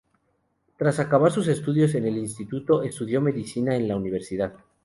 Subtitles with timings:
[0.77, 4.55] Tras acabar sus estudios en el instituto, estudió Medicina en la universidad.